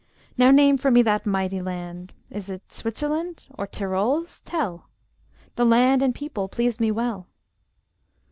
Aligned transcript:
Now 0.35 0.49
name 0.49 0.79
for 0.79 0.89
me 0.89 1.03
that 1.03 1.27
mighty 1.27 1.61
land! 1.61 2.11
Is 2.31 2.49
it 2.49 2.73
Switzerland? 2.73 3.45
or 3.55 3.67
Tyrols, 3.67 4.41
tell; 4.43 4.89
The 5.57 5.63
land 5.63 6.01
and 6.01 6.15
people 6.15 6.47
pleased 6.49 6.79
me 6.79 6.89
well! 6.89 7.27